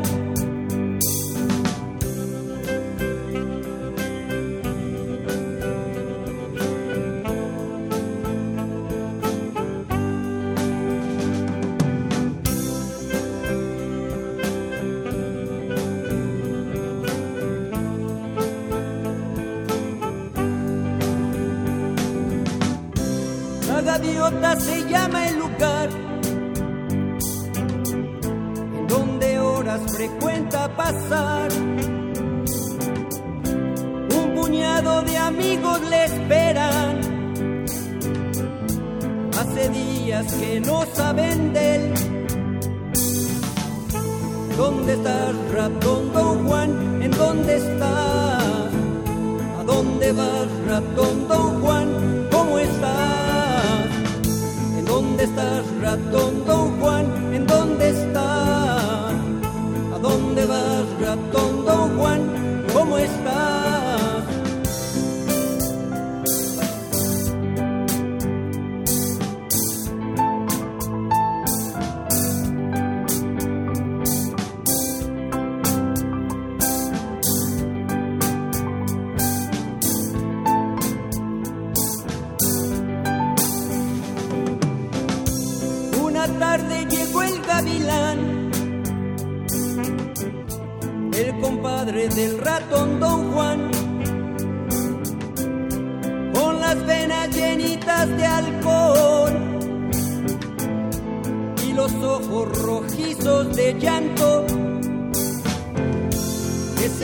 La 23.68 23.82
gaviota 23.82 24.60
se 24.60 24.90
llama 24.90 25.28
el 25.28 25.38
pasar. 30.50 31.52
Un 34.20 34.36
puñado 34.36 35.02
de 35.04 35.18
amigos 35.18 35.82
le 35.90 36.06
esperan. 36.06 37.02
Hace 39.40 39.70
días 39.70 40.34
que 40.34 40.60
no 40.60 40.86
saben 40.94 41.54
de 41.54 41.76
él. 41.76 41.94
¿Dónde 44.58 44.94
estás, 44.94 45.36
ratón 45.54 46.14
don 46.14 46.48
Juan? 46.48 47.02
¿En 47.02 47.12
dónde 47.12 47.56
estás? 47.56 48.44
¿A 49.60 49.64
dónde 49.66 50.12
vas, 50.12 50.48
ratón 50.68 51.28
don 51.28 51.50
Juan? 51.52 51.59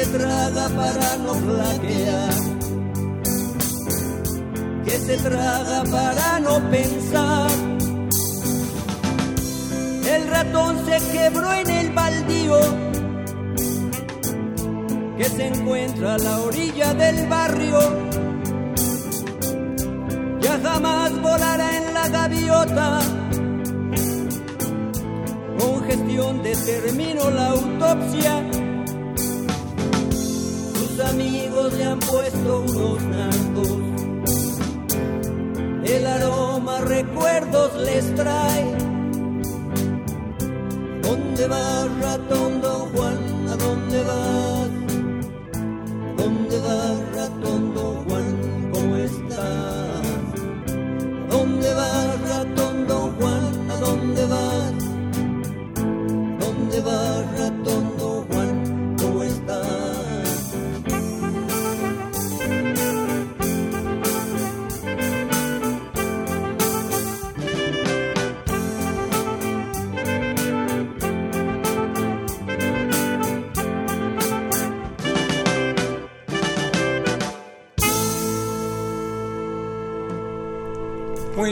Que 0.05 0.17
traga 0.17 0.69
para 0.69 1.17
no 1.17 1.33
flaquear, 1.33 2.33
que 4.83 4.91
se 4.91 5.17
traga 5.17 5.83
para 5.91 6.39
no 6.39 6.69
pensar. 6.69 7.51
El 10.07 10.27
ratón 10.27 10.85
se 10.85 11.11
quebró 11.11 11.53
en 11.53 11.69
el 11.69 11.91
baldío 11.91 12.59
que 15.17 15.23
se 15.25 15.47
encuentra 15.47 16.15
a 16.15 16.17
la 16.17 16.39
orilla 16.39 16.93
del 16.93 17.27
barrio. 17.27 17.79
Ya 20.41 20.59
jamás 20.59 21.21
volará 21.21 21.77
en 21.77 21.93
la 21.93 22.07
gaviota. 22.09 22.99
Con 25.57 25.83
gestión 25.85 26.43
determinó 26.43 27.29
la 27.31 27.47
autopsia. 27.49 28.64
Amigos 31.09 31.73
le 31.73 31.83
han 31.85 31.99
puesto 31.99 32.61
unos 32.61 33.01
narcos. 33.03 33.67
El 35.85 36.07
aroma 36.07 36.79
recuerdos 36.81 37.75
les 37.81 38.15
trae. 38.15 38.75
¿Dónde 41.03 41.47
vas, 41.47 41.99
ratón 42.01 42.61
don 42.61 42.89
Juan? 42.93 43.17
¿A 43.49 43.55
dónde 43.55 44.03
vas? 44.03 44.44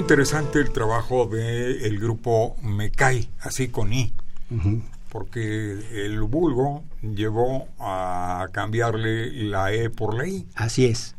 Interesante 0.04 0.60
el 0.60 0.72
trabajo 0.72 1.28
del 1.28 1.82
el 1.82 1.98
grupo 1.98 2.58
Mecay, 2.62 3.30
así 3.40 3.70
con 3.70 3.94
I, 3.94 4.14
porque 5.08 5.80
el 6.06 6.22
vulgo 6.24 6.84
llevó 7.02 7.70
a 7.80 8.50
cambiarle 8.52 9.32
la 9.32 9.72
E 9.72 9.90
por 9.90 10.14
la 10.14 10.28
I. 10.28 10.46
Así 10.56 10.86
es. 10.88 11.16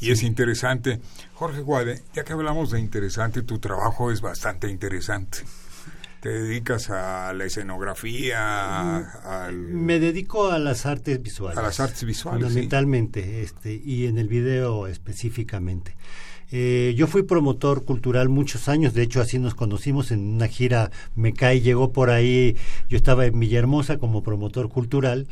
y 0.00 0.10
es 0.10 0.24
interesante. 0.24 1.00
Jorge 1.34 1.60
Guade, 1.60 2.02
ya 2.12 2.24
que 2.24 2.32
hablamos 2.32 2.72
de 2.72 2.80
interesante, 2.80 3.42
tu 3.42 3.60
trabajo 3.60 4.10
es 4.10 4.20
bastante 4.20 4.68
interesante. 4.68 5.38
¿Te 6.20 6.30
dedicas 6.30 6.90
a 6.90 7.32
la 7.32 7.44
escenografía? 7.44 8.96
Al... 9.46 9.54
Me 9.56 10.00
dedico 10.00 10.50
a 10.50 10.58
las 10.58 10.84
artes 10.84 11.22
visuales. 11.22 11.56
A 11.56 11.62
las 11.62 11.78
artes 11.78 12.04
visuales. 12.04 12.42
Fundamentalmente, 12.42 13.42
este, 13.42 13.72
y 13.72 14.06
en 14.06 14.18
el 14.18 14.26
video 14.26 14.88
específicamente. 14.88 15.94
Eh, 16.52 16.94
yo 16.96 17.06
fui 17.06 17.22
promotor 17.22 17.84
cultural 17.84 18.28
muchos 18.28 18.68
años, 18.68 18.92
de 18.92 19.02
hecho 19.02 19.20
así 19.20 19.38
nos 19.38 19.54
conocimos 19.54 20.10
en 20.10 20.34
una 20.34 20.48
gira, 20.48 20.90
me 21.14 21.32
cae, 21.32 21.60
llegó 21.60 21.92
por 21.92 22.10
ahí, 22.10 22.56
yo 22.88 22.96
estaba 22.96 23.26
en 23.26 23.38
Villahermosa 23.38 23.98
como 23.98 24.22
promotor 24.22 24.68
cultural, 24.68 25.28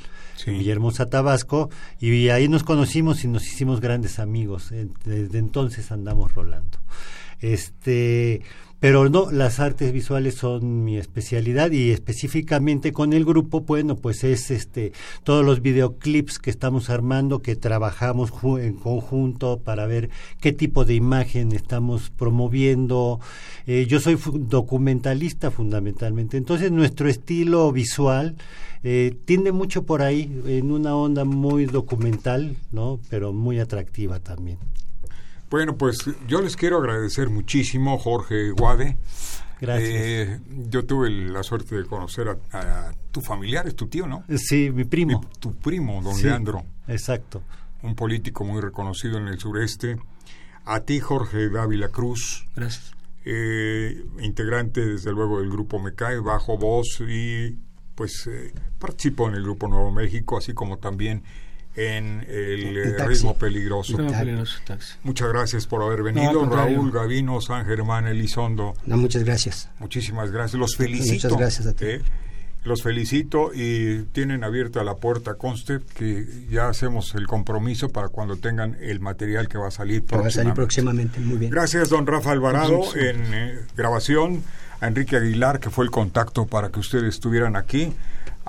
en 0.47 0.59
Villahermosa, 0.59 1.11
Tabasco, 1.11 1.71
y 1.99 2.29
ahí 2.29 2.49
nos 2.49 2.63
conocimos 2.63 3.25
y 3.25 3.29
nos 3.29 3.47
hicimos 3.47 3.81
grandes 3.81 4.21
amigos, 4.21 4.73
desde 5.05 5.39
entonces 5.39 5.91
andamos 5.91 6.35
rolando. 6.35 6.79
Este, 7.41 8.43
pero 8.81 9.09
no, 9.09 9.33
las 9.33 9.59
artes 9.59 9.93
visuales 9.93 10.37
son 10.37 10.85
mi 10.85 10.99
especialidad 10.99 11.73
y 11.73 11.91
específicamente 11.91 12.93
con 12.93 13.13
el 13.13 13.25
grupo, 13.25 13.63
bueno, 13.63 13.97
pues 13.97 14.23
es 14.23 14.53
este 14.53 14.93
todos 15.25 15.45
los 15.45 15.63
videoclips 15.63 16.39
que 16.39 16.51
estamos 16.51 16.89
armando, 16.89 17.43
que 17.43 17.57
trabajamos 17.57 18.33
en 18.61 18.75
conjunto 18.75 19.59
para 19.59 19.87
ver 19.87 20.11
qué 20.41 20.53
tipo 20.53 20.85
de 20.85 20.95
imagen 20.95 21.51
estamos 21.51 22.11
promoviendo. 22.11 23.19
Eh, 23.67 23.87
yo 23.89 23.99
soy 23.99 24.17
documentalista 24.33 25.51
fundamentalmente, 25.51 26.37
entonces 26.37 26.71
nuestro 26.71 27.09
estilo 27.09 27.73
visual 27.73 28.37
eh, 28.85 29.17
tiende 29.25 29.51
mucho 29.51 29.83
por 29.83 30.03
ahí, 30.03 30.41
en 30.47 30.71
una 30.71 30.95
onda 30.95 31.25
muy 31.25 31.67
documental, 31.67 32.57
¿no? 32.71 33.01
Pero 33.11 33.33
muy 33.33 33.59
atractiva 33.59 34.21
también. 34.21 34.59
Bueno, 35.51 35.77
pues 35.77 35.99
yo 36.27 36.43
les 36.43 36.57
quiero 36.57 36.79
agradecer 36.79 37.31
muchísimo, 37.31 37.99
Jorge 37.99 38.51
Guade. 38.51 38.99
Gracias. 39.61 39.91
Eh, 39.93 40.41
yo 40.69 40.85
tuve 40.85 41.11
la 41.11 41.43
suerte 41.43 41.75
de 41.75 41.85
conocer 41.85 42.29
a, 42.53 42.93
tu 43.11 43.21
familiar, 43.21 43.67
es 43.67 43.75
tu 43.75 43.89
tío, 43.89 44.07
¿no? 44.07 44.25
Sí, 44.37 44.71
mi 44.71 44.85
primo. 44.85 45.25
tu 45.41 45.55
primo, 45.55 46.01
don 46.03 46.21
Leandro. 46.23 46.65
Exacto. 46.87 47.43
Un 47.83 47.95
político 47.95 48.45
muy 48.45 48.61
reconocido 48.61 49.19
en 49.19 49.29
el 49.29 49.39
sureste. 49.39 49.99
A 50.65 50.81
ti, 50.81 51.01
Jorge 51.01 51.49
Dávila 51.49 51.89
Cruz. 51.89 52.47
Gracias. 52.55 52.93
Eh, 53.25 54.05
integrante, 54.21 54.85
desde 54.85 55.13
luego, 55.13 55.41
del 55.41 55.51
grupo 55.51 55.79
Mecae, 55.79 56.19
bajo 56.19 56.57
voz 56.57 57.01
y 57.01 57.59
pues 57.95 58.29
eh, 58.29 58.53
participó 58.79 59.29
en 59.29 59.35
el 59.35 59.43
grupo 59.43 59.67
Nuevo 59.67 59.91
México, 59.91 60.39
así 60.39 60.55
como 60.55 60.79
también 60.79 61.25
en 61.79 62.27
el 62.29 62.77
eh, 62.77 63.07
ritmo 63.07 63.37
peligroso. 63.37 63.97
Muchas 65.05 65.29
gracias 65.29 65.67
por 65.67 65.83
haber 65.83 66.03
venido, 66.03 66.45
Raúl 66.45 66.91
Gavino, 66.91 67.41
San 67.41 67.65
Germán 67.67 68.09
Elizondo. 68.09 68.75
No, 68.85 68.97
muchas 68.97 69.23
gracias. 69.23 69.69
Muchísimas 69.79 70.33
gracias. 70.33 70.59
Los 70.59 70.77
felicito. 70.77 71.29
Muchas 71.29 71.39
gracias 71.39 71.67
a 71.69 71.75
ti. 71.75 71.85
Eh, 71.85 72.03
los 72.65 72.83
felicito 72.83 73.53
y 73.55 74.03
tienen 74.13 74.43
abierta 74.43 74.83
la 74.83 74.97
puerta, 74.97 75.35
conste 75.35 75.79
que 75.95 76.27
ya 76.51 76.69
hacemos 76.69 77.15
el 77.15 77.29
compromiso 77.29 77.91
para 77.91 78.09
cuando 78.09 78.37
tengan 78.37 78.77
el 78.81 78.99
material 78.99 79.49
que 79.49 79.57
va 79.57 79.69
a 79.69 79.71
salir 79.71 80.01
próximamente. 80.01 80.23
Va 80.23 80.29
a 80.29 80.45
salir 80.45 80.55
próximamente, 80.55 81.21
muy 81.21 81.39
bien. 81.39 81.51
Gracias, 81.53 81.89
don 81.89 82.07
Rafa 82.07 82.33
Alvarado, 82.33 82.83
en 82.97 83.23
eh, 83.33 83.59
grabación, 83.77 84.43
a 84.81 84.89
Enrique 84.89 85.17
Aguilar, 85.17 85.61
que 85.61 85.71
fue 85.71 85.85
el 85.85 85.93
contacto 85.93 86.47
para 86.47 86.71
que 86.71 86.81
ustedes 86.81 87.15
estuvieran 87.15 87.55
aquí 87.55 87.95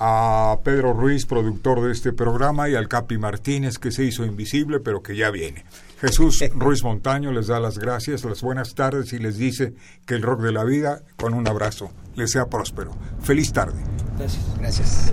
a 0.02 0.58
Pedro 0.64 0.94
Ruiz, 0.94 1.26
productor 1.26 1.82
de 1.82 1.92
este 1.92 2.14
programa, 2.14 2.70
y 2.70 2.74
al 2.74 2.88
Capi 2.88 3.18
Martínez, 3.18 3.76
que 3.76 3.92
se 3.92 4.02
hizo 4.04 4.24
invisible, 4.24 4.80
pero 4.80 5.02
que 5.02 5.14
ya 5.14 5.30
viene. 5.30 5.66
Jesús 6.00 6.42
Ruiz 6.54 6.82
Montaño 6.82 7.32
les 7.32 7.48
da 7.48 7.60
las 7.60 7.78
gracias, 7.78 8.24
las 8.24 8.40
buenas 8.40 8.74
tardes 8.74 9.12
y 9.12 9.18
les 9.18 9.36
dice 9.36 9.74
que 10.06 10.14
el 10.14 10.22
rock 10.22 10.40
de 10.40 10.52
la 10.52 10.64
vida, 10.64 11.02
con 11.16 11.34
un 11.34 11.46
abrazo, 11.46 11.92
les 12.14 12.30
sea 12.30 12.46
próspero. 12.46 12.92
Feliz 13.20 13.52
tarde. 13.52 13.78
Gracias. 14.16 14.42
Gracias. 14.58 15.12